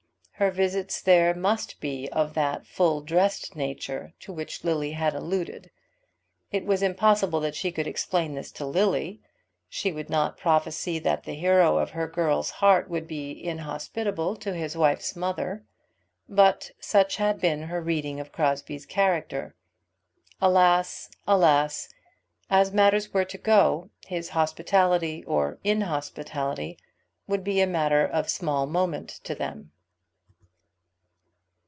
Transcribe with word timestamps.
Her 0.41 0.49
visits 0.49 0.99
there 1.03 1.35
must 1.35 1.79
be 1.79 2.09
of 2.11 2.33
that 2.33 2.65
full 2.65 3.01
dressed 3.01 3.55
nature 3.55 4.13
to 4.21 4.33
which 4.33 4.63
Lily 4.63 4.93
had 4.93 5.13
alluded. 5.13 5.69
It 6.51 6.65
was 6.65 6.81
impossible 6.81 7.39
that 7.41 7.53
she 7.53 7.71
could 7.71 7.85
explain 7.85 8.33
this 8.33 8.51
to 8.53 8.65
Lily. 8.65 9.21
She 9.69 9.91
would 9.91 10.09
not 10.09 10.39
prophesy 10.39 10.97
that 10.97 11.25
the 11.25 11.35
hero 11.35 11.77
of 11.77 11.91
her 11.91 12.07
girl's 12.07 12.49
heart 12.49 12.89
would 12.89 13.07
be 13.07 13.33
inhospitable 13.45 14.35
to 14.37 14.55
his 14.55 14.75
wife's 14.75 15.15
mother; 15.15 15.63
but 16.27 16.71
such 16.79 17.17
had 17.17 17.39
been 17.39 17.61
her 17.61 17.79
reading 17.79 18.19
of 18.19 18.31
Crosbie's 18.31 18.87
character. 18.87 19.53
Alas, 20.41 21.11
alas, 21.27 21.87
as 22.49 22.73
matters 22.73 23.13
were 23.13 23.25
to 23.25 23.37
go, 23.37 23.91
his 24.07 24.29
hospitality 24.29 25.23
or 25.25 25.59
inhospitality 25.63 26.79
would 27.27 27.43
be 27.43 27.63
matter 27.67 28.03
of 28.07 28.27
small 28.27 28.65
moment 28.65 29.09
to 29.23 29.35
them. 29.35 29.71